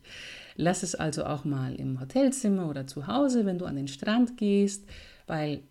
[0.55, 4.37] Lass es also auch mal im Hotelzimmer oder zu Hause, wenn du an den Strand
[4.37, 4.85] gehst,
[5.25, 5.61] weil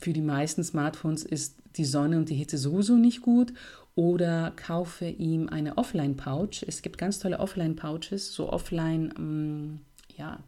[0.00, 3.52] für die meisten Smartphones ist die Sonne und die Hitze sowieso nicht gut.
[3.94, 6.62] Oder kaufe ihm eine Offline-Pouch.
[6.66, 9.80] Es gibt ganz tolle Offline-Pouches, so Offline, ähm,
[10.16, 10.38] ja,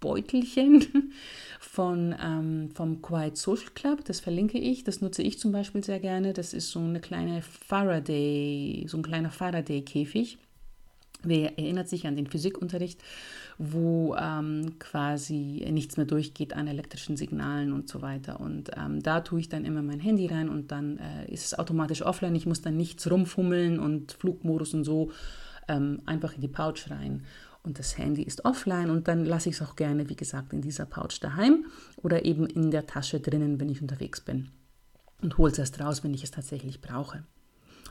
[0.00, 1.12] Offline-Beutelchen
[1.60, 4.04] von, ähm, vom Quiet Social Club.
[4.04, 4.84] Das verlinke ich.
[4.84, 6.32] Das nutze ich zum Beispiel sehr gerne.
[6.32, 10.38] Das ist so eine kleine Faraday, so ein kleiner Faraday-Käfig
[11.22, 13.02] Wer erinnert sich an den Physikunterricht,
[13.58, 18.40] wo ähm, quasi nichts mehr durchgeht an elektrischen Signalen und so weiter.
[18.40, 21.58] Und ähm, da tue ich dann immer mein Handy rein und dann äh, ist es
[21.58, 22.34] automatisch offline.
[22.36, 25.10] Ich muss dann nichts rumfummeln und Flugmodus und so
[25.68, 27.24] ähm, einfach in die Pouch rein.
[27.62, 30.62] Und das Handy ist offline und dann lasse ich es auch gerne, wie gesagt, in
[30.62, 34.50] dieser Pouch daheim oder eben in der Tasche drinnen, wenn ich unterwegs bin.
[35.20, 37.24] Und hole es erst raus, wenn ich es tatsächlich brauche.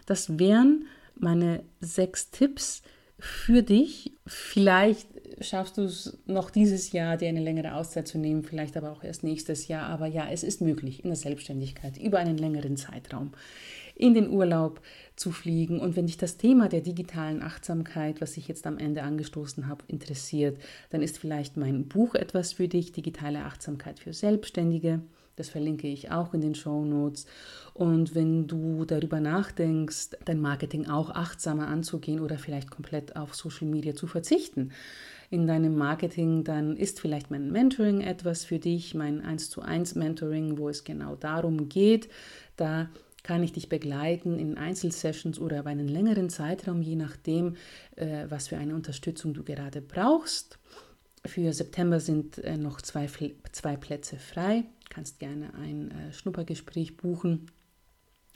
[0.08, 2.82] Das wären meine sechs Tipps,
[3.20, 4.14] für dich.
[4.26, 5.08] Vielleicht
[5.42, 9.04] schaffst du es noch dieses Jahr, dir eine längere Auszeit zu nehmen, vielleicht aber auch
[9.04, 9.88] erst nächstes Jahr.
[9.88, 13.32] Aber ja, es ist möglich in der Selbstständigkeit über einen längeren Zeitraum
[14.00, 14.82] in den Urlaub
[15.16, 15.80] zu fliegen.
[15.80, 19.84] Und wenn dich das Thema der digitalen Achtsamkeit, was ich jetzt am Ende angestoßen habe,
[19.88, 20.58] interessiert,
[20.90, 25.02] dann ist vielleicht mein Buch etwas für dich, Digitale Achtsamkeit für Selbstständige.
[25.36, 27.26] Das verlinke ich auch in den Show Notes.
[27.74, 33.68] Und wenn du darüber nachdenkst, dein Marketing auch achtsamer anzugehen oder vielleicht komplett auf Social
[33.68, 34.72] Media zu verzichten,
[35.30, 39.96] in deinem Marketing, dann ist vielleicht mein Mentoring etwas für dich, mein 1 zu 1
[39.96, 42.10] Mentoring, wo es genau darum geht.
[42.56, 42.90] Da
[43.30, 47.58] kann ich dich begleiten in Einzelsessions oder über einen längeren Zeitraum, je nachdem,
[47.96, 50.58] äh, was für eine Unterstützung du gerade brauchst.
[51.26, 53.08] Für September sind äh, noch zwei,
[53.52, 57.52] zwei Plätze frei kannst gerne ein äh, Schnuppergespräch buchen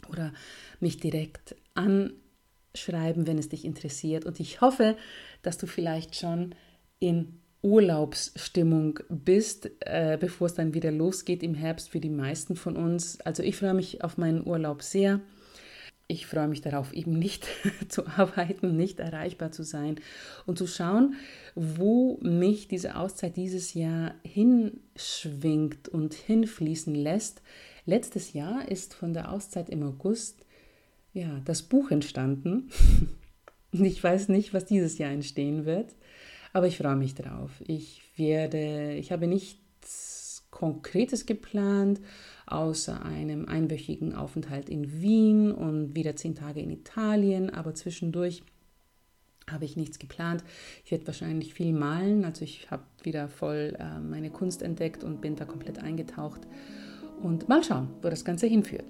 [0.08, 0.34] oder
[0.80, 4.26] mich direkt anschreiben, wenn es dich interessiert.
[4.26, 4.96] Und ich hoffe,
[5.42, 6.56] dass du vielleicht schon
[7.00, 12.76] in Urlaubsstimmung bist, äh, bevor es dann wieder losgeht im Herbst für die meisten von
[12.76, 13.20] uns.
[13.22, 15.22] Also ich freue mich auf meinen Urlaub sehr.
[16.08, 17.48] Ich freue mich darauf, eben nicht
[17.88, 19.96] zu arbeiten, nicht erreichbar zu sein
[20.46, 21.16] und zu schauen,
[21.56, 27.42] wo mich diese Auszeit dieses Jahr hinschwingt und hinfließen lässt.
[27.86, 30.46] Letztes Jahr ist von der Auszeit im August
[31.14, 32.70] ja, das Buch entstanden.
[33.76, 35.96] Ich weiß nicht, was dieses Jahr entstehen wird,
[36.54, 37.52] aber ich freue mich drauf.
[37.68, 42.00] Ich werde, ich habe nichts Konkretes geplant,
[42.46, 48.44] außer einem einwöchigen Aufenthalt in Wien und wieder zehn Tage in Italien, aber zwischendurch
[49.50, 50.44] habe ich nichts geplant.
[50.86, 55.22] Ich werde wahrscheinlich viel malen, also ich habe wieder voll äh, meine Kunst entdeckt und
[55.22, 56.42] bin da komplett eingetaucht
[57.22, 58.86] und mal schauen, wo das Ganze hinführt.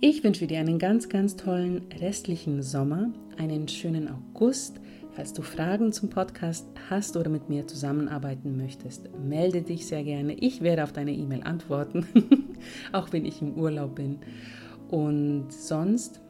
[0.00, 4.80] Ich wünsche dir einen ganz, ganz tollen restlichen Sommer, einen schönen August,
[5.14, 10.32] Falls du Fragen zum Podcast hast oder mit mir zusammenarbeiten möchtest, melde dich sehr gerne.
[10.32, 12.06] Ich werde auf deine E-Mail antworten,
[12.92, 14.20] auch wenn ich im Urlaub bin.
[14.88, 16.20] Und sonst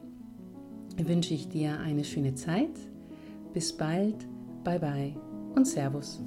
[0.97, 2.77] wünsche ich dir eine schöne Zeit.
[3.53, 4.27] Bis bald,
[4.65, 5.15] bye bye
[5.55, 6.21] und Servus.